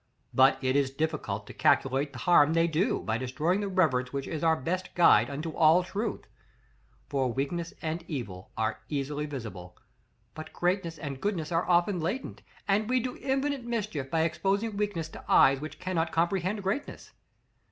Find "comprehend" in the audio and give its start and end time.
16.11-16.63